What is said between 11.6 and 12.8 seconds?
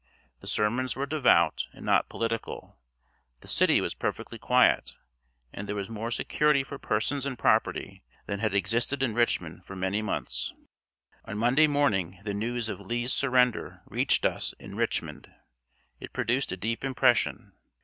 morning the news